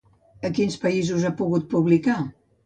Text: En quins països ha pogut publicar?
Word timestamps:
En 0.47 0.55
quins 0.59 0.77
països 0.85 1.27
ha 1.29 1.33
pogut 1.43 1.69
publicar? 1.75 2.17